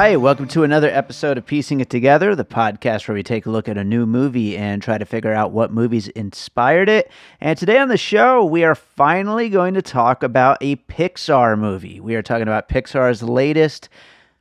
[0.00, 3.50] Right, welcome to another episode of Piecing It Together, the podcast where we take a
[3.50, 7.10] look at a new movie and try to figure out what movies inspired it.
[7.38, 12.00] And today on the show, we are finally going to talk about a Pixar movie.
[12.00, 13.90] We are talking about Pixar's latest,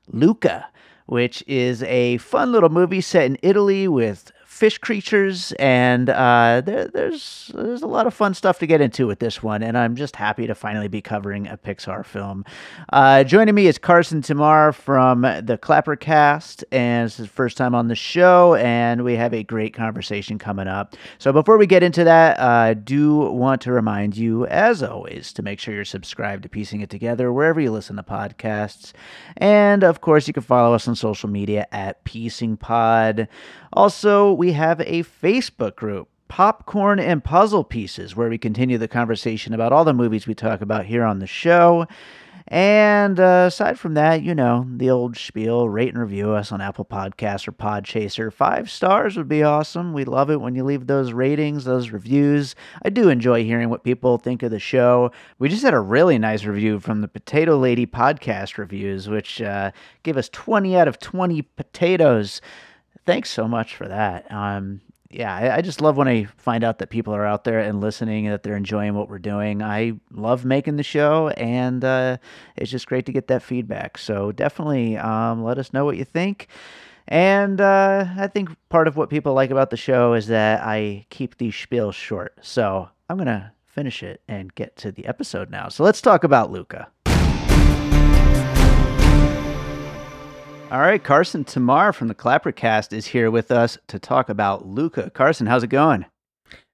[0.08, 0.66] Luca,
[1.08, 6.90] which is a fun little movie set in Italy with fish creatures, and uh, there,
[6.90, 9.96] there's there's a lot of fun stuff to get into with this one, and I'm
[9.96, 12.44] just happy to finally be covering a Pixar film.
[12.92, 17.74] Uh, joining me is Carson Tamar from the Clapper Cast, and it's his first time
[17.74, 20.98] on the show, and we have a great conversation coming up.
[21.20, 25.32] So before we get into that, I uh, do want to remind you, as always,
[25.34, 28.92] to make sure you're subscribed to Piecing It Together wherever you listen to podcasts,
[29.38, 33.30] and of course, you can follow us on social media at Piecing Pod.
[33.72, 39.54] Also, we have a Facebook group, Popcorn and Puzzle Pieces, where we continue the conversation
[39.54, 41.88] about all the movies we talk about here on the show.
[42.52, 46.62] And uh, aside from that, you know, the old spiel rate and review us on
[46.62, 48.34] Apple Podcasts or Podchaser.
[48.34, 49.94] Five stars would be awesome.
[49.94, 52.56] We love it when you leave those ratings, those reviews.
[52.84, 55.12] I do enjoy hearing what people think of the show.
[55.38, 59.72] We just had a really nice review from the Potato Lady podcast reviews, which uh,
[60.02, 62.42] gave us 20 out of 20 potatoes
[63.06, 64.32] thanks so much for that.
[64.32, 67.60] Um, yeah, I, I, just love when I find out that people are out there
[67.60, 69.64] and listening and that they're enjoying what we're doing.
[69.64, 72.18] I love making the show, and uh,
[72.56, 73.98] it's just great to get that feedback.
[73.98, 76.48] So definitely um, let us know what you think.
[77.08, 81.08] And uh, I think part of what people like about the show is that I
[81.10, 82.38] keep these spiels short.
[82.42, 85.70] So I'm going to finish it and get to the episode now.
[85.70, 86.88] So let's talk about Luca.
[90.72, 95.10] All right, Carson Tamar from the Clappercast is here with us to talk about Luca.
[95.10, 96.06] Carson, how's it going?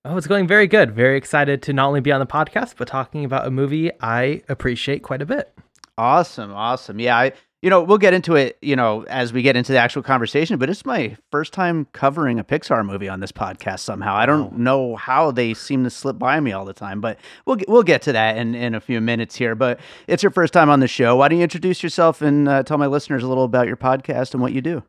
[0.04, 0.94] Oh, it's going very good.
[0.94, 4.42] Very excited to not only be on the podcast, but talking about a movie I
[4.50, 5.58] appreciate quite a bit.
[5.98, 7.00] Awesome, awesome.
[7.00, 7.32] Yeah, I
[7.66, 10.60] you know, we'll get into it, you know, as we get into the actual conversation,
[10.60, 14.14] but it's my first time covering a Pixar movie on this podcast somehow.
[14.14, 17.18] I don't know how they seem to slip by me all the time, but
[17.48, 19.56] we'll get, we'll get to that in, in a few minutes here.
[19.56, 21.16] But it's your first time on the show.
[21.16, 24.34] Why don't you introduce yourself and uh, tell my listeners a little about your podcast
[24.34, 24.84] and what you do?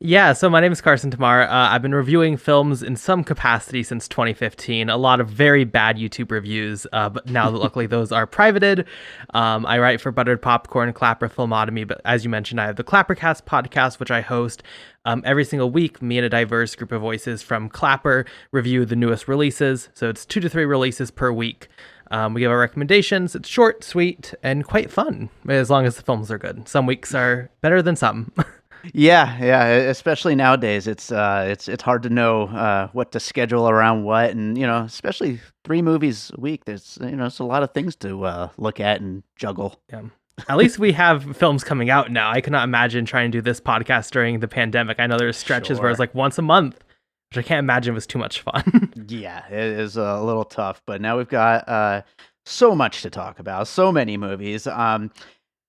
[0.00, 1.42] Yeah, so my name is Carson Tamar.
[1.42, 4.90] Uh, I've been reviewing films in some capacity since 2015.
[4.90, 8.86] A lot of very bad YouTube reviews, uh, but now luckily those are privated.
[9.32, 12.84] Um, I write for Buttered Popcorn, Clapper Filmotomy, but as you mentioned, I have the
[12.84, 14.62] Clappercast podcast, which I host
[15.04, 16.02] um, every single week.
[16.02, 19.88] Me and a diverse group of voices from Clapper review the newest releases.
[19.94, 21.68] So it's two to three releases per week.
[22.10, 23.34] Um, we give our recommendations.
[23.34, 26.68] It's short, sweet, and quite fun, as long as the films are good.
[26.68, 28.32] Some weeks are better than some.
[28.92, 29.66] Yeah, yeah.
[29.66, 34.30] Especially nowadays, it's uh, it's it's hard to know uh, what to schedule around what,
[34.30, 36.64] and you know, especially three movies a week.
[36.64, 39.80] There's you know, it's a lot of things to uh, look at and juggle.
[39.90, 40.02] Yeah.
[40.48, 42.30] At least we have films coming out now.
[42.30, 44.98] I cannot imagine trying to do this podcast during the pandemic.
[44.98, 45.82] I know there's stretches sure.
[45.82, 46.82] where it's like once a month,
[47.30, 48.92] which I can't imagine was too much fun.
[49.08, 52.02] yeah, it is a little tough, but now we've got uh,
[52.46, 54.66] so much to talk about, so many movies.
[54.66, 55.10] Um,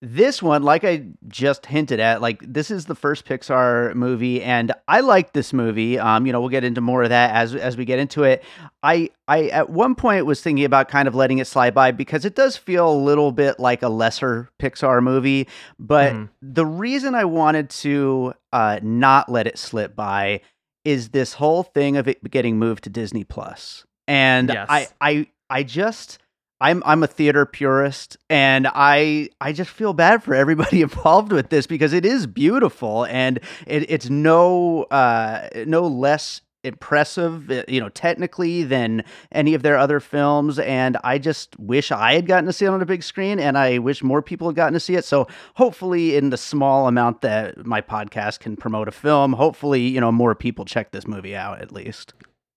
[0.06, 4.72] this one, like I just hinted at, like this is the first Pixar movie, and
[4.88, 5.98] I like this movie.
[5.98, 8.44] Um, you know, we'll get into more of that as as we get into it.
[8.84, 12.24] I I at one point was thinking about kind of letting it slide by because
[12.24, 15.48] it does feel a little bit like a lesser Pixar movie.
[15.80, 16.30] But mm.
[16.42, 20.42] the reason I wanted to uh, not let it slip by
[20.84, 24.68] is this whole thing of it getting moved to Disney Plus, and yes.
[24.70, 26.20] I I I just
[26.62, 31.50] I'm I'm a theater purist and I I just feel bad for everybody involved with
[31.50, 37.80] this because it is beautiful and it, it's no uh no less impressive, uh, you
[37.80, 40.60] know, technically than any of their other films.
[40.60, 43.58] And I just wish I had gotten to see it on a big screen, and
[43.58, 45.06] I wish more people had gotten to see it.
[45.06, 50.02] So hopefully, in the small amount that my podcast can promote a film, hopefully, you
[50.02, 52.14] know, more people check this movie out at least.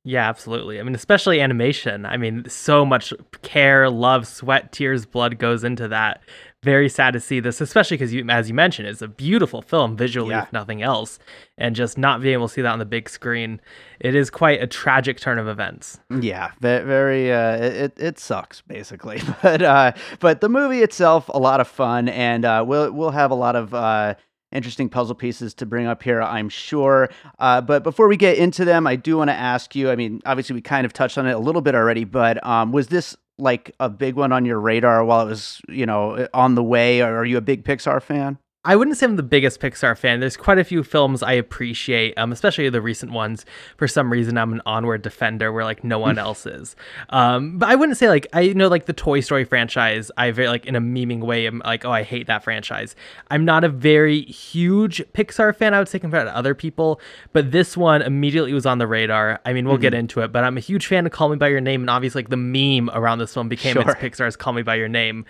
[0.08, 0.80] Yeah, absolutely.
[0.80, 2.06] I mean, especially animation.
[2.06, 3.12] I mean, so much
[3.42, 6.22] care, love, sweat, tears, blood goes into that
[6.64, 9.96] very sad to see this, especially because you, as you mentioned, it's a beautiful film
[9.96, 10.42] visually, yeah.
[10.42, 11.18] if nothing else,
[11.56, 13.60] and just not being able to see that on the big screen,
[14.00, 16.00] it is quite a tragic turn of events.
[16.10, 17.30] Yeah, very.
[17.30, 22.08] Uh, it it sucks basically, but uh, but the movie itself, a lot of fun,
[22.08, 24.16] and uh, we'll we'll have a lot of.
[24.50, 27.10] Interesting puzzle pieces to bring up here, I'm sure.
[27.38, 29.90] Uh, but before we get into them, I do want to ask you.
[29.90, 32.72] I mean, obviously, we kind of touched on it a little bit already, but um,
[32.72, 36.54] was this like a big one on your radar while it was, you know, on
[36.54, 37.02] the way?
[37.02, 38.38] Or are you a big Pixar fan?
[38.68, 40.20] I wouldn't say I'm the biggest Pixar fan.
[40.20, 43.46] There's quite a few films I appreciate, um, especially the recent ones.
[43.78, 46.76] For some reason, I'm an onward defender where like no one else is.
[47.08, 50.10] Um, but I wouldn't say like I you know like the Toy Story franchise.
[50.18, 51.46] I very like in a memeing way.
[51.46, 52.94] I'm like, oh, I hate that franchise.
[53.30, 55.72] I'm not a very huge Pixar fan.
[55.72, 57.00] I would say compared to other people,
[57.32, 59.40] but this one immediately was on the radar.
[59.46, 59.80] I mean, we'll mm-hmm.
[59.80, 61.88] get into it, but I'm a huge fan of Call Me by Your Name, and
[61.88, 63.90] obviously like the meme around this one became sure.
[63.90, 65.24] it's Pixar's Call Me by Your Name.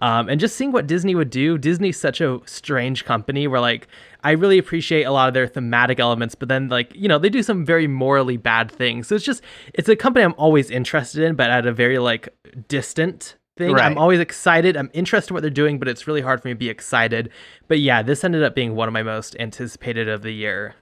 [0.00, 1.58] Um, and just seeing what Disney would do.
[1.58, 3.88] Disney's such a strange company where like
[4.22, 7.28] I really appreciate a lot of their thematic elements, but then like you know they
[7.28, 9.08] do some very morally bad things.
[9.08, 9.42] So it's just
[9.74, 12.28] it's a company I'm always interested in, but at a very like
[12.68, 13.72] distant thing.
[13.72, 13.84] Right.
[13.84, 14.76] I'm always excited.
[14.76, 17.30] I'm interested in what they're doing, but it's really hard for me to be excited.
[17.66, 20.76] But yeah, this ended up being one of my most anticipated of the year.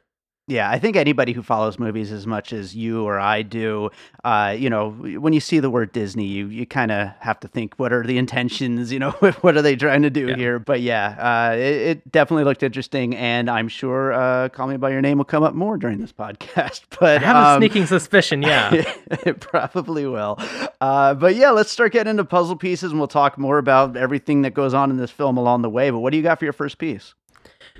[0.48, 3.90] Yeah, I think anybody who follows movies as much as you or I do,
[4.22, 7.48] uh, you know, when you see the word Disney, you you kind of have to
[7.48, 8.92] think, what are the intentions?
[8.92, 9.10] You know,
[9.40, 10.36] what are they trying to do yeah.
[10.36, 10.58] here?
[10.60, 14.90] But yeah, uh, it, it, definitely looked interesting, and I'm sure uh, "Call Me by
[14.90, 16.82] Your Name" will come up more during this podcast.
[17.00, 18.70] But I have um, a sneaking suspicion, yeah,
[19.10, 20.38] it probably will.
[20.80, 24.42] Uh, but yeah, let's start getting into puzzle pieces, and we'll talk more about everything
[24.42, 25.90] that goes on in this film along the way.
[25.90, 27.14] But what do you got for your first piece?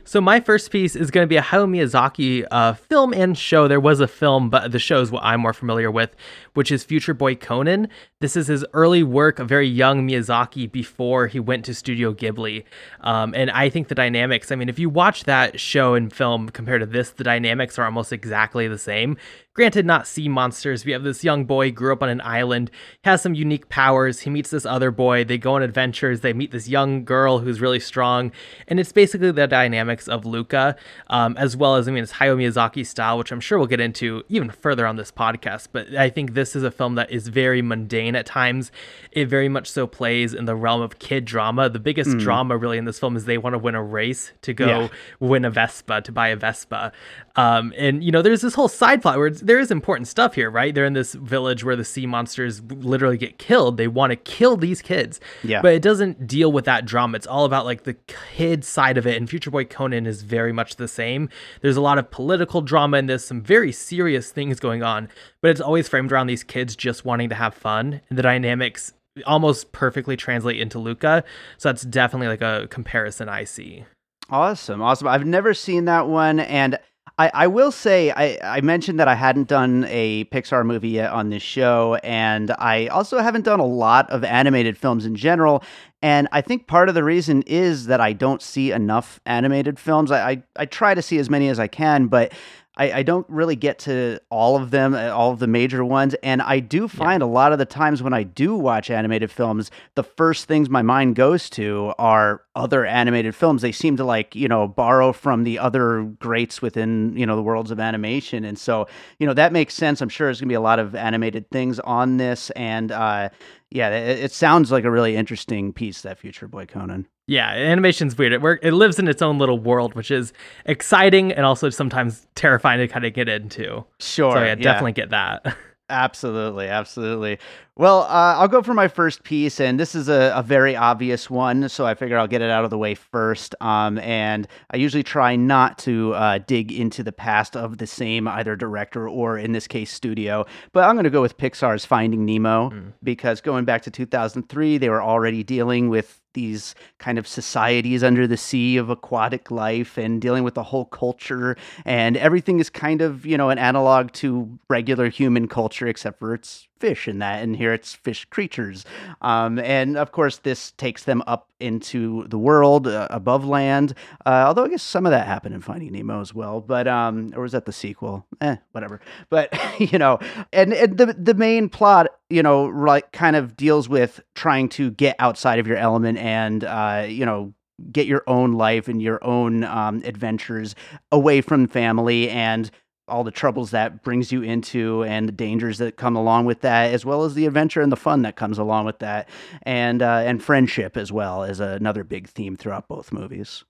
[0.09, 3.67] So my first piece is going to be a Hayao Miyazaki uh, film and show.
[3.67, 6.15] There was a film, but the show is what I'm more familiar with,
[6.55, 7.89] which is Future Boy Conan.
[8.21, 12.63] This is his early work, a very young Miyazaki before he went to Studio Ghibli.
[13.01, 16.51] Um, and I think the dynamics, I mean, if you watch that show and film
[16.51, 19.17] compared to this, the dynamics are almost exactly the same.
[19.57, 20.85] Granted, not sea monsters.
[20.85, 22.71] We have this young boy, grew up on an island,
[23.05, 24.21] has some unique powers.
[24.21, 25.25] He meets this other boy.
[25.25, 26.21] They go on adventures.
[26.21, 28.33] They meet this young girl who's really strong.
[28.69, 30.77] And it's basically the dynamics of Luca,
[31.07, 33.81] um, as well as, I mean, it's Hayao Miyazaki style, which I'm sure we'll get
[33.81, 35.69] into even further on this podcast.
[35.73, 38.71] But I think this is a film that is very mundane at times.
[39.11, 41.71] It very much so plays in the realm of kid drama.
[41.71, 42.21] The biggest mm.
[42.21, 44.89] drama, really, in this film is they want to win a race to go yeah.
[45.19, 46.93] win a Vespa, to buy a Vespa.
[47.37, 50.51] Um, and, you know, there's this whole side plot where there is important stuff here,
[50.51, 50.75] right?
[50.75, 53.77] They're in this village where the sea monsters literally get killed.
[53.77, 55.21] They want to kill these kids.
[55.45, 55.61] Yeah.
[55.61, 57.17] But it doesn't deal with that drama.
[57.17, 57.95] It's all about like the
[58.35, 59.17] kid side of it.
[59.17, 61.29] And Future Boy Conan is very much the same.
[61.61, 65.09] There's a lot of political drama and there's some very serious things going on,
[65.43, 68.01] but it's always framed around these kids just wanting to have fun.
[68.09, 68.95] And the dynamics
[69.27, 71.25] almost perfectly translate into Luca.
[71.59, 73.85] So that's definitely like a comparison I see.
[74.31, 74.83] Awesome.
[74.83, 75.09] Awesome.
[75.09, 76.41] I've never seen that one.
[76.41, 76.79] And
[77.19, 81.13] I, I will say I, I mentioned that I hadn't done a Pixar movie yet
[81.13, 85.65] on this show, and I also haven't done a lot of animated films in general.
[86.03, 90.11] And I think part of the reason is that I don't see enough animated films.
[90.11, 92.33] I, I, I try to see as many as I can, but
[92.77, 96.15] I, I, don't really get to all of them, uh, all of the major ones.
[96.23, 97.27] And I do find yeah.
[97.27, 100.83] a lot of the times when I do watch animated films, the first things my
[100.83, 103.63] mind goes to are other animated films.
[103.63, 107.43] They seem to like, you know, borrow from the other greats within, you know, the
[107.43, 108.45] worlds of animation.
[108.45, 108.87] And so,
[109.19, 110.01] you know, that makes sense.
[110.01, 112.51] I'm sure there's going to be a lot of animated things on this.
[112.51, 113.31] And, uh,
[113.71, 117.09] yeah, it, it sounds like a really interesting piece, that Future Boy Conan.
[117.29, 118.33] Yeah, animation's weird.
[118.33, 120.33] It work, it lives in its own little world, which is
[120.65, 123.85] exciting and also sometimes terrifying to kind of get into.
[123.99, 124.33] Sure.
[124.33, 124.55] So yeah, yeah.
[124.55, 125.57] definitely get that.
[125.89, 127.39] Absolutely, absolutely.
[127.77, 131.31] Well, uh, I'll go for my first piece, and this is a, a, very obvious
[131.31, 133.55] one, so I figure I'll get it out of the way first.
[133.61, 138.27] Um, and I usually try not to uh, dig into the past of the same
[138.27, 140.45] either director or, in this case, studio.
[140.73, 142.93] But I'm going to go with Pixar's Finding Nemo mm.
[143.05, 148.29] because going back to 2003, they were already dealing with these kind of societies under
[148.29, 151.57] the sea of aquatic life and dealing with the whole culture.
[151.85, 156.35] And everything is kind of you know an analog to regular human culture except for
[156.35, 158.85] it's fish in that, and here it's fish creatures.
[159.21, 163.95] Um, and of course, this takes them up into the world uh, above land.
[164.25, 166.61] Uh, although I guess some of that happened in Finding Nemo as well.
[166.61, 168.27] But um, or was that the sequel?
[168.41, 169.01] Eh, whatever.
[169.31, 170.19] But you know,
[170.53, 174.91] and, and the the main plot, you know, like kind of deals with trying to
[174.91, 177.55] get outside of your element and uh, you know
[177.93, 180.75] get your own life and your own um, adventures
[181.13, 182.71] away from family and
[183.09, 186.93] all the troubles that brings you into and the dangers that come along with that
[186.93, 189.29] as well as the adventure and the fun that comes along with that
[189.63, 193.65] and uh, and friendship as well is another big theme throughout both movies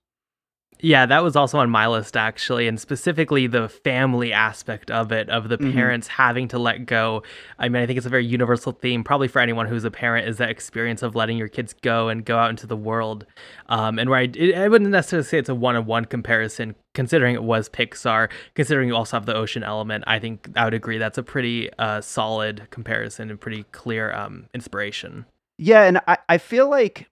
[0.79, 5.29] yeah, that was also on my list actually, and specifically the family aspect of it,
[5.29, 5.73] of the Mhm.
[5.73, 7.23] parents having to let go.
[7.59, 10.27] I mean, I think it's a very universal theme, probably for anyone who's a parent,
[10.27, 13.25] is that experience of letting your kids go and go out into the world.
[13.69, 17.43] Um, and where I, it, I wouldn't necessarily say it's a one-on-one comparison, considering it
[17.43, 20.03] was Pixar, considering you also have the ocean element.
[20.07, 24.45] I think I would agree that's a pretty uh, solid comparison and pretty clear um,
[24.53, 25.25] inspiration.
[25.57, 27.09] Yeah, and I, I feel like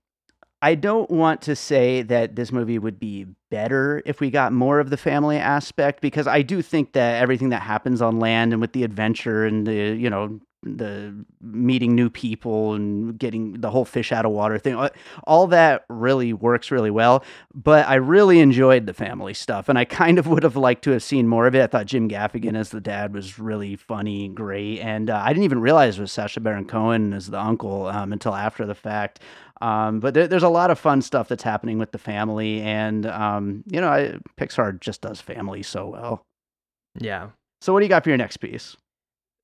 [0.66, 4.80] I don't want to say that this movie would be better if we got more
[4.80, 8.60] of the family aspect because I do think that everything that happens on land and
[8.60, 13.86] with the adventure and the you know the meeting new people and getting the whole
[13.86, 14.90] fish out of water thing uh,
[15.26, 17.24] all that really works really well.
[17.54, 20.92] But I really enjoyed the family stuff and I kind of would have liked to
[20.92, 21.62] have seen more of it.
[21.62, 25.28] I thought Jim Gaffigan as the dad was really funny and great and uh, I
[25.28, 28.74] didn't even realize it was Sacha Baron Cohen as the uncle um, until after the
[28.74, 29.20] fact
[29.62, 33.06] um, but there, there's a lot of fun stuff that's happening with the family, and
[33.06, 36.22] um, you know, I, Pixar just does family so well.
[36.98, 37.30] Yeah.
[37.62, 38.76] So, what do you got for your next piece?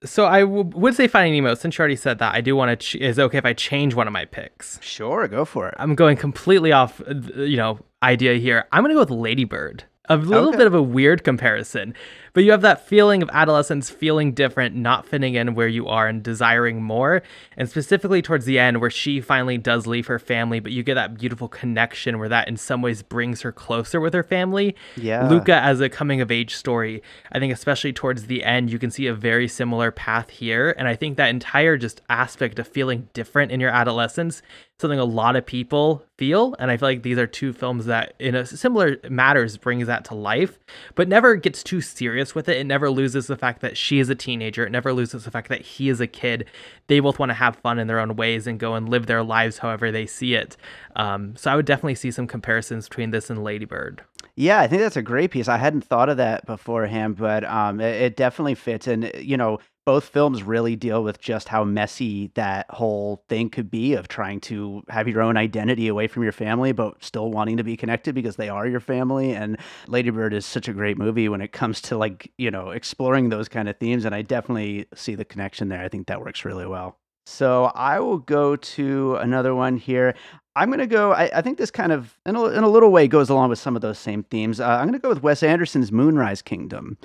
[0.03, 1.53] So I w- would say Finding Nemo.
[1.53, 2.75] Since you already said that, I do want to.
[2.75, 4.79] Ch- is it okay if I change one of my picks?
[4.81, 5.75] Sure, go for it.
[5.77, 7.01] I'm going completely off,
[7.35, 8.65] you know, idea here.
[8.71, 9.83] I'm going to go with Lady Bird.
[10.09, 10.57] A little Okay.
[10.57, 11.93] bit of a weird comparison,
[12.33, 16.07] but you have that feeling of adolescence feeling different, not fitting in where you are
[16.07, 17.21] and desiring more.
[17.57, 20.95] And specifically towards the end, where she finally does leave her family, but you get
[20.95, 24.75] that beautiful connection where that in some ways brings her closer with her family.
[24.95, 25.27] Yeah.
[25.27, 27.01] Luca as a coming of age story.
[27.31, 30.73] I think especially towards the end, you can see a very similar path here.
[30.77, 34.41] And I think that entire just aspect of feeling different in your adolescence,
[34.79, 36.55] something a lot of people feel.
[36.59, 40.05] And I feel like these are two films that in a similar matters brings that
[40.05, 40.59] to life,
[40.95, 42.57] but never gets too serious with it.
[42.57, 44.65] It never loses the fact that she is a teenager.
[44.65, 46.45] It never loses the fact that he is a kid.
[46.87, 49.23] They both want to have fun in their own ways and go and live their
[49.23, 50.57] lives however they see it.
[50.95, 54.03] Um, so I would definitely see some comparisons between this and Lady Bird.
[54.35, 55.47] Yeah, I think that's a great piece.
[55.47, 58.87] I hadn't thought of that beforehand, but um, it, it definitely fits.
[58.87, 63.71] And you know, both films really deal with just how messy that whole thing could
[63.71, 67.57] be of trying to have your own identity away from your family, but still wanting
[67.57, 69.33] to be connected because they are your family.
[69.33, 69.57] And
[69.87, 73.29] Lady Bird is such a great movie when it comes to like you know exploring
[73.29, 74.05] those kind of themes.
[74.05, 75.81] And I definitely see the connection there.
[75.81, 76.97] I think that works really well.
[77.25, 80.15] So I will go to another one here.
[80.55, 81.13] I'm going to go.
[81.13, 83.59] I, I think this kind of, in a, in a little way, goes along with
[83.59, 84.59] some of those same themes.
[84.59, 86.97] Uh, I'm going to go with Wes Anderson's Moonrise Kingdom.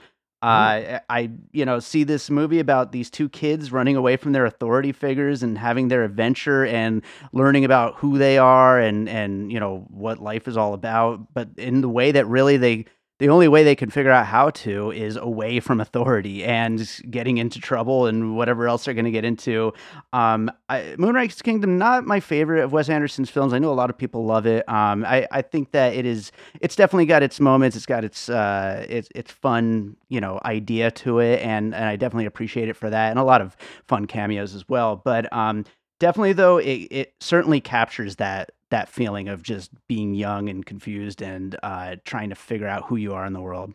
[0.42, 4.44] Uh, I, you know, see this movie about these two kids running away from their
[4.44, 7.02] authority figures and having their adventure and
[7.32, 11.32] learning about who they are and and you know what life is all about.
[11.34, 12.84] But in the way that really they
[13.18, 17.38] the only way they can figure out how to is away from authority and getting
[17.38, 19.72] into trouble and whatever else they're going to get into.
[20.12, 23.54] Um, I, Moonrise Kingdom, not my favorite of Wes Anderson's films.
[23.54, 24.68] I know a lot of people love it.
[24.68, 26.30] Um, I, I think that it is.
[26.60, 27.76] It's definitely got its moments.
[27.76, 31.96] It's got its uh, its its fun, you know, idea to it, and and I
[31.96, 33.56] definitely appreciate it for that, and a lot of
[33.88, 35.00] fun cameos as well.
[35.02, 35.64] But um,
[36.00, 41.22] definitely though, it it certainly captures that that feeling of just being young and confused
[41.22, 43.74] and uh, trying to figure out who you are in the world.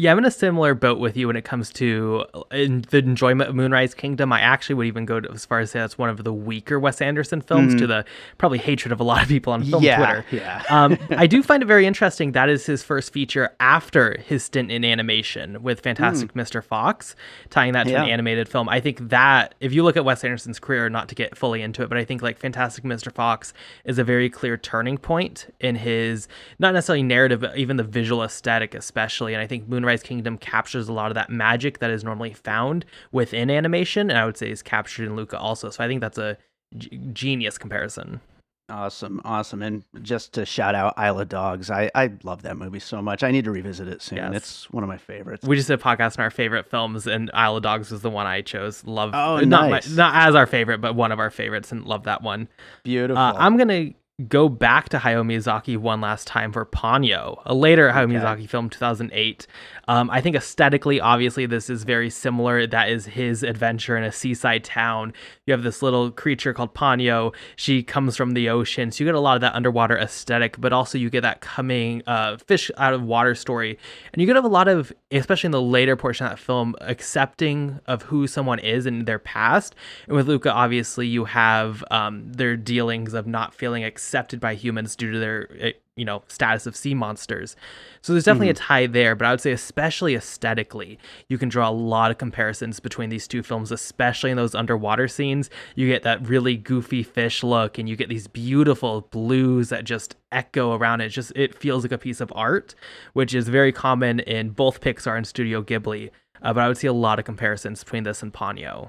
[0.00, 3.00] Yeah, I'm in a similar boat with you when it comes to uh, in the
[3.00, 4.32] enjoyment of Moonrise Kingdom.
[4.32, 6.80] I actually would even go to, as far as say that's one of the weaker
[6.80, 8.06] Wes Anderson films, to the
[8.38, 10.24] probably hatred of a lot of people on film yeah, Twitter.
[10.30, 10.62] yeah.
[10.70, 12.32] um, I do find it very interesting.
[12.32, 16.64] That is his first feature after his stint in animation with Fantastic Mr.
[16.64, 17.14] Fox,
[17.50, 18.70] tying that to an animated film.
[18.70, 21.82] I think that if you look at Wes Anderson's career, not to get fully into
[21.82, 23.12] it, but I think like Fantastic Mr.
[23.12, 23.52] Fox
[23.84, 26.26] is a very clear turning point in his
[26.58, 29.34] not necessarily narrative, but even the visual aesthetic, especially.
[29.34, 32.84] And I think Moonrise Kingdom captures a lot of that magic that is normally found
[33.10, 35.68] within animation, and I would say is captured in Luca also.
[35.70, 36.36] So I think that's a
[36.78, 38.20] g- genius comparison.
[38.68, 39.62] Awesome, awesome.
[39.62, 43.24] And just to shout out Isle of Dogs, I, I love that movie so much.
[43.24, 44.18] I need to revisit it soon.
[44.18, 44.32] Yes.
[44.36, 45.44] It's one of my favorites.
[45.44, 48.10] We just did a podcast on our favorite films, and Isle of Dogs was the
[48.10, 48.84] one I chose.
[48.84, 49.88] Love, Oh, not nice.
[49.90, 52.46] my, not as our favorite, but one of our favorites, and love that one.
[52.84, 53.18] Beautiful.
[53.20, 53.90] Uh, I'm gonna
[54.28, 58.10] go back to Hayao Miyazaki one last time for Ponyo, a later Hayao.
[58.10, 59.46] Miyazaki film, 2008.
[59.88, 62.66] Um, I think aesthetically, obviously, this is very similar.
[62.66, 65.12] That is his adventure in a seaside town.
[65.46, 67.34] You have this little creature called Ponyo.
[67.56, 70.72] She comes from the ocean, so you get a lot of that underwater aesthetic, but
[70.72, 73.78] also you get that coming uh, fish out of water story,
[74.12, 77.80] and you get a lot of, especially in the later portion of that film, accepting
[77.86, 79.74] of who someone is and their past.
[80.06, 84.09] And with Luca, obviously, you have um, their dealings of not feeling accepted
[84.40, 87.56] by humans due to their eh, you know status of sea monsters.
[88.02, 88.62] So there's definitely mm-hmm.
[88.62, 90.98] a tie there but i would say especially aesthetically
[91.28, 95.08] you can draw a lot of comparisons between these two films especially in those underwater
[95.08, 95.50] scenes.
[95.74, 100.16] You get that really goofy fish look and you get these beautiful blues that just
[100.32, 101.08] echo around it.
[101.10, 102.74] Just it feels like a piece of art
[103.12, 106.10] which is very common in both pixar and studio ghibli.
[106.42, 108.88] Uh, but i would see a lot of comparisons between this and ponyo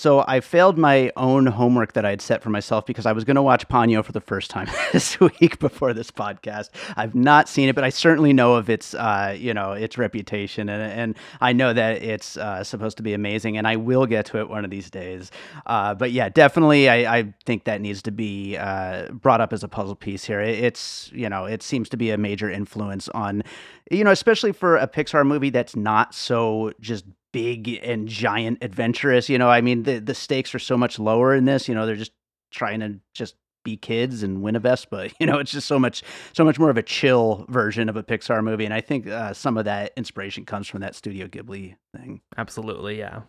[0.00, 3.24] so I failed my own homework that I had set for myself because I was
[3.24, 6.70] going to watch Ponyo for the first time this week before this podcast.
[6.96, 10.70] I've not seen it, but I certainly know of its, uh, you know, its reputation,
[10.70, 14.24] and and I know that it's uh, supposed to be amazing, and I will get
[14.26, 15.30] to it one of these days.
[15.66, 19.62] Uh, but yeah, definitely, I, I, think that needs to be uh, brought up as
[19.62, 20.40] a puzzle piece here.
[20.40, 23.42] It's you know, it seems to be a major influence on,
[23.90, 29.28] you know, especially for a Pixar movie that's not so just big and giant adventurous.
[29.28, 31.68] You know, I mean, the the stakes are so much lower in this.
[31.68, 32.12] You know, they're just
[32.50, 35.10] trying to just be kids and win a Vespa.
[35.20, 38.02] You know, it's just so much so much more of a chill version of a
[38.02, 41.76] Pixar movie, and I think uh, some of that inspiration comes from that Studio Ghibli
[41.94, 42.20] thing.
[42.36, 43.22] Absolutely, yeah.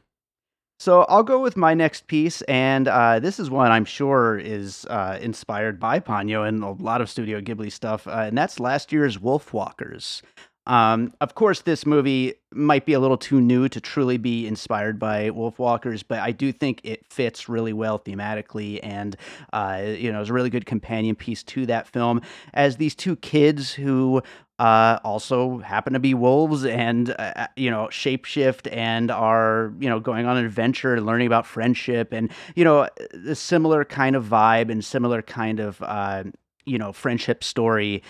[0.79, 4.84] So I'll go with my next piece, and uh, this is one I'm sure is
[4.89, 8.91] uh, inspired by Ponyo and a lot of Studio Ghibli stuff, uh, and that's last
[8.91, 10.24] year's Wolfwalkers.
[10.68, 15.00] Um, of course, this movie might be a little too new to truly be inspired
[15.00, 19.15] by Wolfwalkers, but I do think it fits really well thematically, and
[19.53, 22.22] uh, you know, is a really good companion piece to that film.
[22.53, 24.22] As these two kids who
[24.60, 29.89] uh, also happen to be wolves and uh, uh you know shapeshift and are you
[29.89, 32.88] know going on an adventure and learning about friendship and you know
[33.27, 36.24] a similar kind of vibe and similar kind of uh,
[36.65, 38.03] you know friendship story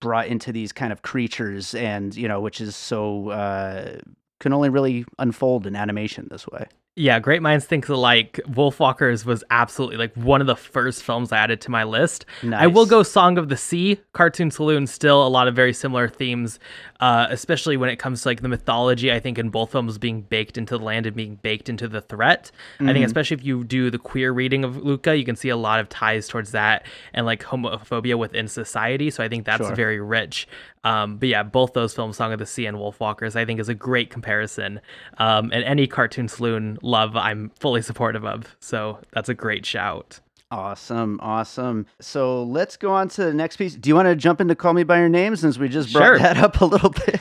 [0.00, 3.98] brought into these kind of creatures and you know which is so uh,
[4.40, 6.66] can only really unfold in animation this way
[6.98, 8.40] yeah, Great Minds Think Alike.
[8.48, 12.24] Wolfwalkers was absolutely like one of the first films I added to my list.
[12.42, 12.62] Nice.
[12.62, 16.08] I will go Song of the Sea, Cartoon Saloon, still a lot of very similar
[16.08, 16.58] themes,
[17.00, 19.12] uh, especially when it comes to like the mythology.
[19.12, 22.00] I think in both films being baked into the land and being baked into the
[22.00, 22.50] threat.
[22.74, 22.84] Mm-hmm.
[22.84, 23.06] I think mm-hmm.
[23.06, 25.88] especially if you do the queer reading of Luca, you can see a lot of
[25.88, 29.10] ties towards that and like homophobia within society.
[29.10, 29.74] So I think that's sure.
[29.74, 30.48] very rich.
[30.84, 33.68] Um, but yeah, both those films, Song of the Sea and Wolfwalkers, I think is
[33.68, 34.80] a great comparison.
[35.18, 38.56] Um, and any Cartoon Saloon love, I'm fully supportive of.
[38.60, 40.20] So that's a great shout.
[40.50, 41.86] Awesome, awesome.
[42.00, 43.74] So let's go on to the next piece.
[43.74, 46.04] Do you want to jump into Call Me by Your Name since we just brought
[46.04, 46.18] sure.
[46.18, 47.20] that up a little bit?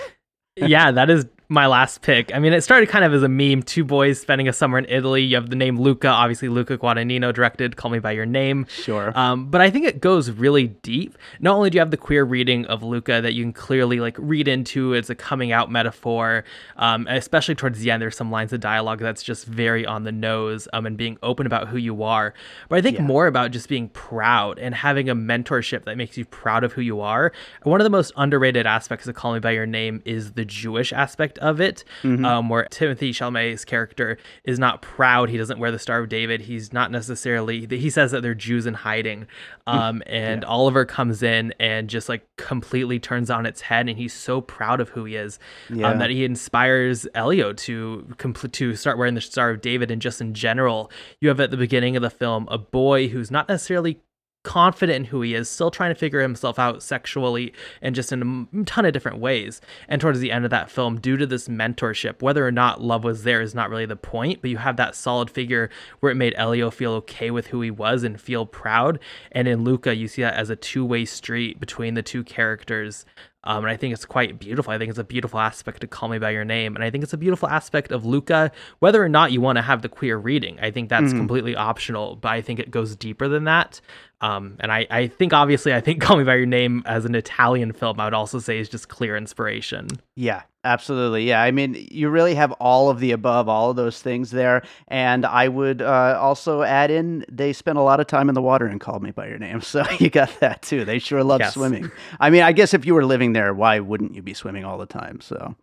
[0.56, 2.34] yeah, that is my last pick.
[2.34, 3.64] I mean, it started kind of as a meme.
[3.64, 5.22] Two boys spending a summer in Italy.
[5.24, 9.12] You have the name Luca, obviously Luca Guadagnino directed "Call Me by Your Name." Sure.
[9.18, 11.18] Um, but I think it goes really deep.
[11.40, 14.16] Not only do you have the queer reading of Luca that you can clearly like
[14.18, 16.44] read into as a coming out metaphor,
[16.78, 18.02] um, especially towards the end.
[18.02, 21.46] There's some lines of dialogue that's just very on the nose um, and being open
[21.46, 22.34] about who you are.
[22.70, 23.04] But I think yeah.
[23.04, 26.82] more about just being proud and having a mentorship that makes you proud of who
[26.82, 27.32] you are.
[27.64, 30.92] One of the most underrated aspects of "Call Me by Your Name" is the Jewish
[30.92, 32.26] aspect aspect of it, mm-hmm.
[32.26, 35.30] um, where Timothée Chalamet's character is not proud.
[35.30, 36.42] He doesn't wear the Star of David.
[36.42, 37.66] He's not necessarily.
[37.68, 39.28] He says that they're Jews in hiding,
[39.68, 39.70] hmm.
[39.70, 40.48] um, and yeah.
[40.48, 44.80] Oliver comes in and just like completely turns on its head, and he's so proud
[44.80, 45.92] of who he is um, yeah.
[45.92, 49.92] um, that he inspires Elio to complete to start wearing the Star of David.
[49.92, 53.32] And just in general, you have at the beginning of the film a boy who's
[53.32, 54.00] not necessarily
[54.46, 58.48] confident in who he is, still trying to figure himself out sexually and just in
[58.54, 59.60] a ton of different ways.
[59.90, 63.04] And towards the end of that film, due to this mentorship, whether or not love
[63.04, 66.16] was there is not really the point, but you have that solid figure where it
[66.16, 69.00] made Elio feel okay with who he was and feel proud.
[69.32, 73.06] And in Luca, you see that as a two way street between the two characters.
[73.46, 74.74] Um, and I think it's quite beautiful.
[74.74, 76.76] I think it's a beautiful aspect to Call Me By Your Name.
[76.76, 79.62] And I think it's a beautiful aspect of Luca, whether or not you want to
[79.62, 80.60] have the queer reading.
[80.60, 81.20] I think that's mm-hmm.
[81.20, 83.82] completely optional, but I think it goes deeper than that.
[84.22, 87.16] Um, and I, I think obviously I think Call Me by Your Name as an
[87.16, 89.88] Italian film I would also say is just clear inspiration.
[90.16, 91.28] Yeah, absolutely.
[91.28, 94.64] Yeah, I mean you really have all of the above, all of those things there.
[94.88, 98.42] And I would uh, also add in they spent a lot of time in the
[98.42, 100.86] water and called me by your name, so you got that too.
[100.86, 101.54] They sure love yes.
[101.54, 101.92] swimming.
[102.20, 104.78] I mean, I guess if you were living there, why wouldn't you be swimming all
[104.78, 105.22] the time?
[105.22, 105.56] So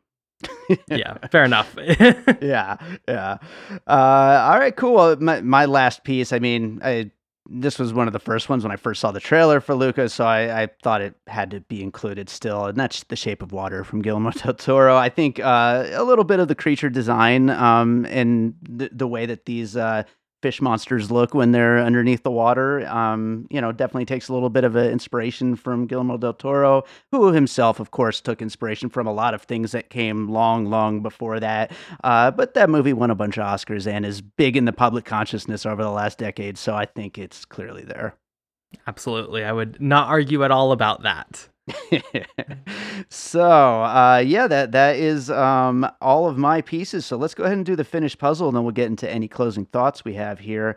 [0.89, 1.75] yeah, fair enough.
[2.41, 2.77] yeah,
[3.09, 3.39] yeah.
[3.87, 5.17] Uh, all right, cool.
[5.21, 6.33] My, my last piece.
[6.33, 7.11] I mean, I
[7.49, 10.09] this was one of the first ones when I first saw the trailer for Luca,
[10.09, 12.67] so I, I thought it had to be included still.
[12.67, 14.97] And that's The Shape of Water from Guillermo del Toro.
[14.97, 19.27] I think uh, a little bit of the creature design um, and the, the way
[19.27, 20.05] that these uh,
[20.43, 22.87] fish monsters look when they're underneath the water.
[22.89, 26.85] Um, you know, definitely takes a little bit of an inspiration from Guillermo del Toro,
[27.13, 31.01] who himself, of course, took inspiration from a lot of things that came long, long
[31.01, 31.73] before that.
[32.05, 35.05] Uh, but that movie won a bunch of Oscars and is big in the public
[35.05, 36.59] consciousness over the last decade.
[36.59, 38.15] So I think it's clearly there.
[38.87, 39.45] Absolutely.
[39.45, 41.49] I would not argue at all about that.
[43.09, 47.07] so uh, yeah, that that is um, all of my pieces.
[47.07, 49.29] So let's go ahead and do the finished puzzle, and then we'll get into any
[49.29, 50.77] closing thoughts we have here.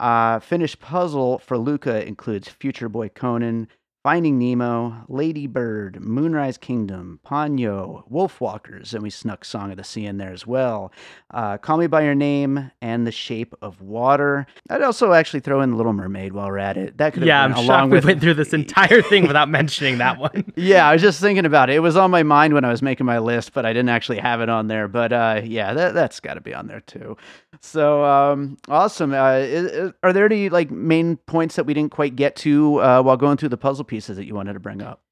[0.00, 3.68] Uh, finished puzzle for Luca includes Future Boy Conan,
[4.04, 10.04] Finding Nemo, Lady Bird, Moonrise Kingdom, Ponyo, Wolfwalkers, and we snuck Song of the Sea
[10.04, 10.92] in there as well.
[11.30, 14.46] Uh, Call Me By Your Name and The Shape of Water.
[14.68, 16.98] I'd also actually throw in Little Mermaid while we're at it.
[16.98, 18.04] That could yeah, I'm shocked with...
[18.04, 20.52] we went through this entire thing without mentioning that one.
[20.54, 21.76] yeah, I was just thinking about it.
[21.76, 24.18] It was on my mind when I was making my list, but I didn't actually
[24.18, 24.86] have it on there.
[24.86, 27.16] But uh, yeah, that, that's got to be on there too.
[27.64, 29.14] So um, awesome.
[29.14, 32.80] Uh, is, is, are there any like main points that we didn't quite get to
[32.82, 35.03] uh, while going through the puzzle pieces that you wanted to bring up?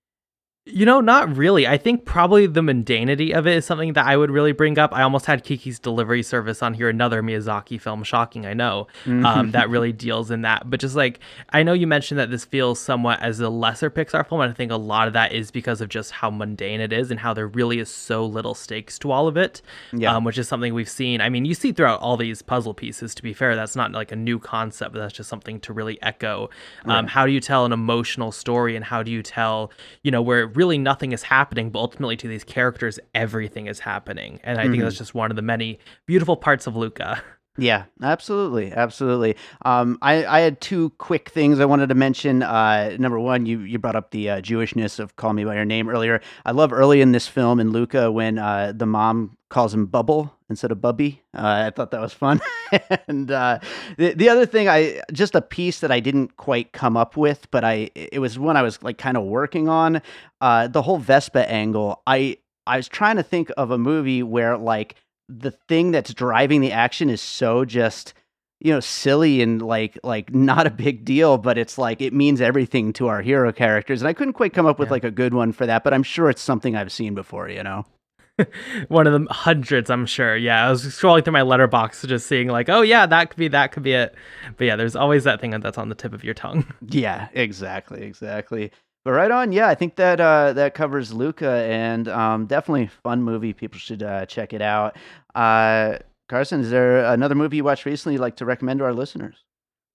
[0.64, 1.66] You know, not really.
[1.66, 4.94] I think probably the mundanity of it is something that I would really bring up.
[4.94, 9.26] I almost had Kiki's Delivery Service on here, another Miyazaki film, shocking, I know, mm-hmm.
[9.26, 10.70] um, that really deals in that.
[10.70, 11.18] But just like,
[11.50, 14.54] I know you mentioned that this feels somewhat as a lesser Pixar film, and I
[14.54, 17.34] think a lot of that is because of just how mundane it is and how
[17.34, 20.14] there really is so little stakes to all of it, yeah.
[20.14, 21.20] um, which is something we've seen.
[21.20, 24.12] I mean, you see throughout all these puzzle pieces, to be fair, that's not like
[24.12, 26.50] a new concept, but that's just something to really echo.
[26.84, 27.08] Um, right.
[27.08, 29.72] How do you tell an emotional story, and how do you tell,
[30.04, 34.40] you know, where really nothing is happening, but ultimately to these characters, everything is happening.
[34.42, 34.72] And I mm-hmm.
[34.72, 37.22] think that's just one of the many beautiful parts of Luca.
[37.58, 39.36] Yeah, absolutely, absolutely.
[39.62, 42.42] Um, I, I had two quick things I wanted to mention.
[42.42, 45.66] Uh, number one, you you brought up the uh, Jewishness of "Call Me by Your
[45.66, 46.22] Name" earlier.
[46.46, 50.34] I love early in this film in Luca when uh, the mom calls him Bubble
[50.52, 51.22] instead of Bubby.
[51.34, 52.40] Uh, I thought that was fun.
[53.08, 53.58] and uh,
[53.96, 57.50] the the other thing, I just a piece that I didn't quite come up with,
[57.50, 60.00] but I it was one I was like kind of working on.
[60.40, 62.02] Uh, the whole Vespa angle.
[62.06, 64.96] I I was trying to think of a movie where like
[65.28, 68.14] the thing that's driving the action is so just
[68.60, 72.40] you know silly and like like not a big deal but it's like it means
[72.40, 74.92] everything to our hero characters and i couldn't quite come up with yeah.
[74.92, 77.62] like a good one for that but i'm sure it's something i've seen before you
[77.62, 77.84] know
[78.88, 82.48] one of the hundreds i'm sure yeah i was scrolling through my Letterboxd, just seeing
[82.48, 84.14] like oh yeah that could be that could be it
[84.56, 88.02] but yeah there's always that thing that's on the tip of your tongue yeah exactly
[88.02, 88.70] exactly
[89.04, 93.22] but right on, yeah, I think that uh, that covers Luca, and um, definitely fun
[93.22, 93.52] movie.
[93.52, 94.96] People should uh, check it out.
[95.34, 98.94] Uh, Carson, is there another movie you watched recently you'd like to recommend to our
[98.94, 99.42] listeners?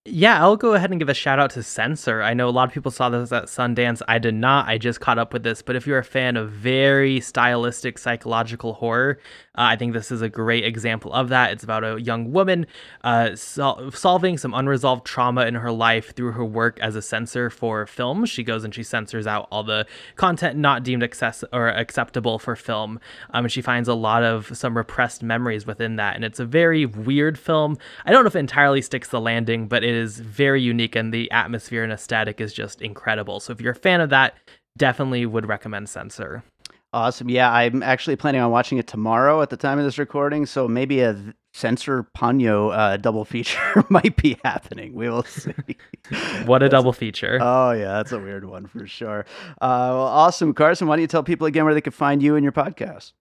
[0.09, 2.21] Yeah, I'll go ahead and give a shout out to Censor.
[2.21, 4.01] I know a lot of people saw this at Sundance.
[4.07, 4.65] I did not.
[4.65, 5.61] I just caught up with this.
[5.61, 9.19] But if you're a fan of very stylistic psychological horror,
[9.57, 11.51] uh, I think this is a great example of that.
[11.51, 12.67] It's about a young woman
[13.03, 17.49] uh, sol- solving some unresolved trauma in her life through her work as a censor
[17.49, 18.25] for film.
[18.25, 22.55] She goes and she censors out all the content not deemed access- or acceptable for
[22.55, 22.99] film.
[23.31, 26.15] Um, and she finds a lot of some repressed memories within that.
[26.15, 27.77] And it's a very weird film.
[28.05, 31.13] I don't know if it entirely sticks the landing, but it is very unique and
[31.13, 33.39] the atmosphere and aesthetic is just incredible.
[33.39, 34.35] So if you're a fan of that,
[34.77, 36.43] definitely would recommend Censor.
[36.93, 37.29] Awesome.
[37.29, 40.67] Yeah, I'm actually planning on watching it tomorrow at the time of this recording, so
[40.69, 44.93] maybe a Censor Ponyo uh, double feature might be happening.
[44.93, 45.53] We will see.
[46.45, 47.39] what a double feature.
[47.41, 49.25] Oh, yeah, that's a weird one for sure.
[49.59, 50.53] Uh, well, awesome.
[50.53, 53.11] Carson, why don't you tell people again where they can find you and your podcast?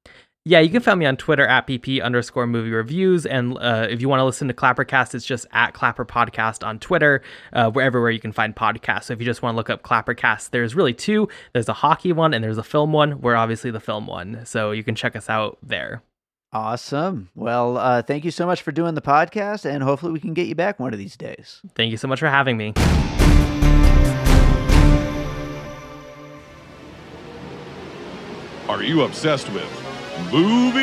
[0.48, 3.26] Yeah, you can find me on Twitter at pp underscore movie reviews.
[3.26, 6.78] And uh, if you want to listen to Clappercast, it's just at Clapper Podcast on
[6.78, 7.20] Twitter,
[7.52, 9.04] uh, wherever where you can find podcasts.
[9.04, 11.28] So if you just want to look up Clappercast, there's really two.
[11.52, 13.20] There's a hockey one and there's a film one.
[13.20, 14.46] We're obviously the film one.
[14.46, 16.04] So you can check us out there.
[16.52, 17.28] Awesome.
[17.34, 20.46] Well, uh, thank you so much for doing the podcast, and hopefully we can get
[20.46, 21.60] you back one of these days.
[21.74, 22.72] Thank you so much for having me.
[28.68, 29.85] Are you obsessed with?
[30.32, 30.82] Movies.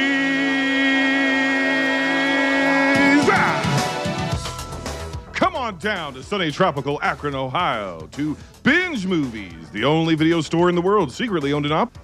[3.30, 5.30] Ah!
[5.34, 10.70] Come on down to sunny tropical Akron, Ohio to Binge Movies, the only video store
[10.70, 12.00] in the world secretly owned and operated.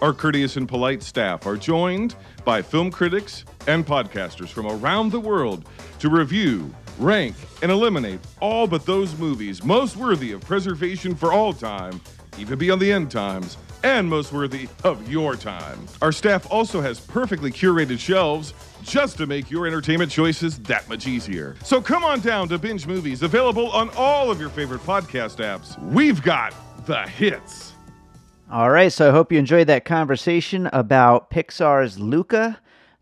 [0.00, 5.18] Our courteous and polite staff are joined by film critics and podcasters from around the
[5.18, 11.32] world to review, rank, and eliminate all but those movies most worthy of preservation for
[11.32, 12.00] all time,
[12.38, 15.78] even beyond the end times and most worthy of your time.
[16.02, 21.06] Our staff also has perfectly curated shelves just to make your entertainment choices that much
[21.06, 21.56] easier.
[21.62, 25.80] So come on down to Binge Movies, available on all of your favorite podcast apps.
[25.92, 26.54] We've got
[26.86, 27.72] the hits.
[28.50, 32.58] All right, so I hope you enjoyed that conversation about Pixar's Luca.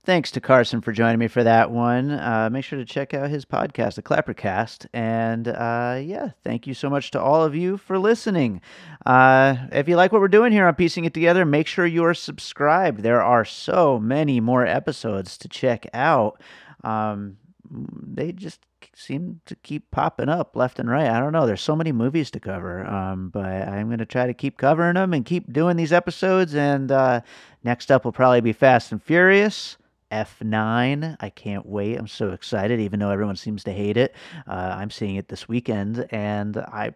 [0.07, 2.13] Thanks to Carson for joining me for that one.
[2.13, 4.87] Uh, make sure to check out his podcast, The Clappercast.
[4.93, 8.61] And uh, yeah, thank you so much to all of you for listening.
[9.05, 12.05] Uh, if you like what we're doing here on Piecing It Together, make sure you
[12.05, 13.01] are subscribed.
[13.01, 16.41] There are so many more episodes to check out.
[16.85, 17.39] Um,
[17.69, 18.61] they just
[18.95, 21.11] seem to keep popping up left and right.
[21.11, 21.49] I don't know.
[21.49, 24.95] There's so many movies to cover, um, but I'm going to try to keep covering
[24.95, 26.55] them and keep doing these episodes.
[26.55, 27.23] And uh,
[27.65, 29.77] next up will probably be Fast and Furious.
[30.11, 31.17] F9.
[31.21, 31.97] I can't wait.
[31.97, 34.15] I'm so excited, even though everyone seems to hate it.
[34.47, 36.95] Uh, I'm seeing it this weekend, and I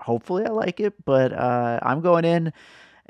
[0.00, 2.52] hopefully I like it, but uh, I'm going in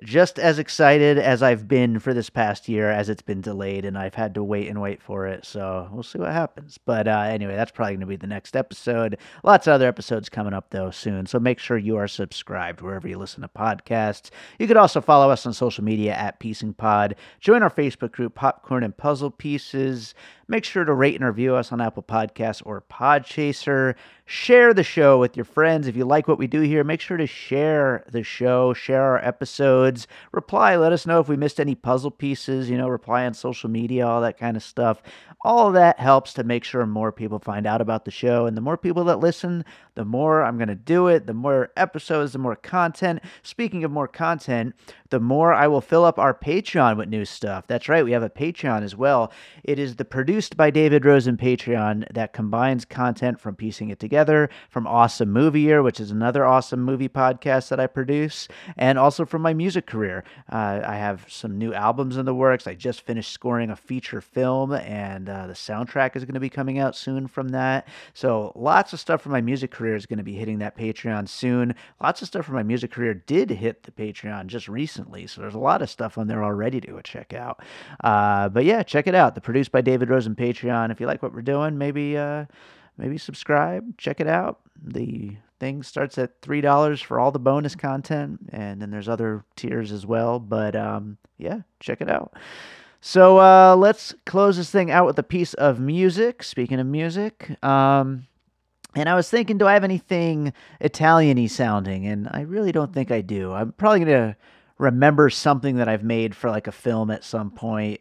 [0.02, 3.96] just as excited as I've been for this past year as it's been delayed and
[3.96, 5.44] I've had to wait and wait for it.
[5.44, 6.78] So we'll see what happens.
[6.78, 9.18] But uh, anyway, that's probably going to be the next episode.
[9.42, 11.26] Lots of other episodes coming up though soon.
[11.26, 14.30] So make sure you are subscribed wherever you listen to podcasts.
[14.58, 17.16] You could also follow us on social media at Piecing Pod.
[17.40, 20.14] Join our Facebook group, Popcorn and Puzzle Pieces.
[20.48, 23.96] Make sure to rate and review us on Apple Podcasts or Podchaser.
[24.26, 25.88] Share the show with your friends.
[25.88, 29.18] If you like what we do here, make sure to share the show, share our
[29.24, 33.34] episodes, reply, let us know if we missed any puzzle pieces, you know, reply on
[33.34, 35.02] social media, all that kind of stuff.
[35.44, 38.46] All of that helps to make sure more people find out about the show.
[38.46, 41.70] And the more people that listen, the more I'm going to do it, the more
[41.76, 43.20] episodes, the more content.
[43.42, 44.74] Speaking of more content,
[45.10, 47.66] the more I will fill up our Patreon with new stuff.
[47.68, 49.32] That's right, we have a Patreon as well.
[49.62, 50.04] It is the
[50.36, 55.62] produced by David Rosen Patreon that combines content from piecing it together, from Awesome Movie
[55.62, 58.46] Year, which is another awesome movie podcast that I produce,
[58.76, 60.24] and also from my music career.
[60.52, 62.66] Uh, I have some new albums in the works.
[62.66, 66.50] I just finished scoring a feature film, and uh, the soundtrack is going to be
[66.50, 67.88] coming out soon from that.
[68.12, 71.30] So lots of stuff from my music career is going to be hitting that Patreon
[71.30, 71.74] soon.
[71.98, 75.54] Lots of stuff from my music career did hit the Patreon just recently, so there's
[75.54, 77.62] a lot of stuff on there already to check out.
[78.04, 79.34] Uh, but yeah, check it out.
[79.34, 80.90] The produced by David Rosen Patreon.
[80.90, 82.46] If you like what we're doing, maybe uh,
[82.96, 84.60] maybe subscribe, check it out.
[84.82, 89.44] The thing starts at three dollars for all the bonus content, and then there's other
[89.56, 90.38] tiers as well.
[90.38, 92.34] But um, yeah, check it out.
[93.00, 96.42] So uh, let's close this thing out with a piece of music.
[96.42, 98.26] Speaking of music, um,
[98.94, 102.06] and I was thinking, do I have anything Italian-y sounding?
[102.06, 103.52] And I really don't think I do.
[103.52, 104.36] I'm probably gonna
[104.78, 108.00] remember something that I've made for like a film at some point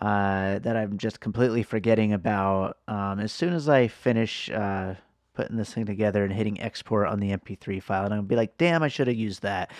[0.00, 2.78] uh, that I'm just completely forgetting about.
[2.88, 4.94] Um, as soon as I finish uh,
[5.34, 8.36] putting this thing together and hitting export on the MP3 file, and I'm gonna be
[8.36, 9.70] like, damn, I should have used that.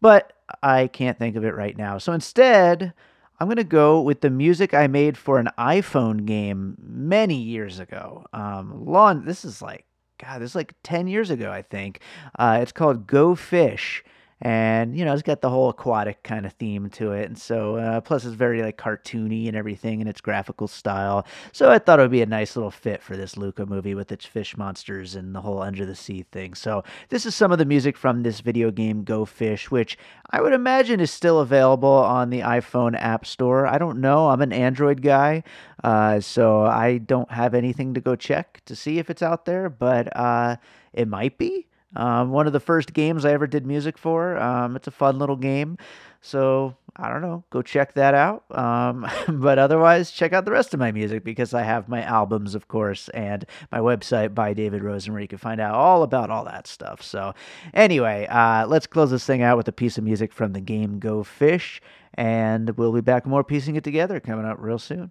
[0.00, 1.98] But I can't think of it right now.
[1.98, 2.92] So instead,
[3.40, 7.80] I'm going to go with the music I made for an iPhone game many years
[7.80, 8.26] ago.
[8.32, 9.86] Um, long, this is like,
[10.18, 12.00] God, this is like 10 years ago, I think.
[12.38, 14.04] Uh, it's called Go Fish
[14.40, 17.76] and you know it's got the whole aquatic kind of theme to it and so
[17.76, 21.98] uh, plus it's very like cartoony and everything in its graphical style so i thought
[21.98, 25.14] it would be a nice little fit for this luca movie with its fish monsters
[25.14, 28.22] and the whole under the sea thing so this is some of the music from
[28.22, 29.96] this video game go fish which
[30.30, 33.66] i would imagine is still available on the iphone app store.
[33.66, 34.28] I don't know.
[34.28, 35.42] I'm an android guy
[35.82, 39.68] uh, so i don't have anything to go check to see if it's out there
[39.68, 40.56] but uh,
[40.92, 41.66] it might be
[41.96, 44.36] um, one of the first games I ever did music for.
[44.38, 45.78] Um, it's a fun little game.
[46.20, 48.44] So I don't know, go check that out.
[48.50, 52.54] Um, but otherwise, check out the rest of my music because I have my albums,
[52.54, 56.30] of course, and my website by David Rosen where you can find out all about
[56.30, 57.02] all that stuff.
[57.02, 57.34] So
[57.74, 60.98] anyway, uh, let's close this thing out with a piece of music from the game
[60.98, 61.82] Go Fish,
[62.14, 65.10] and we'll be back more piecing it together coming up real soon.